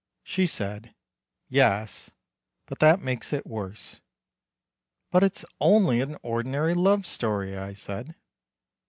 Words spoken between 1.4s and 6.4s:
"Yes; but that makes it worse." "But it's only an